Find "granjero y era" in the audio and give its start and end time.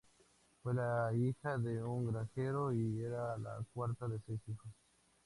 2.11-3.37